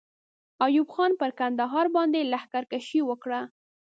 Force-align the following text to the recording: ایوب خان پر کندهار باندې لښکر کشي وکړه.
ایوب 0.65 0.87
خان 0.95 1.11
پر 1.19 1.31
کندهار 1.39 1.87
باندې 1.95 2.29
لښکر 2.31 2.63
کشي 2.71 3.01
وکړه. 3.05 3.41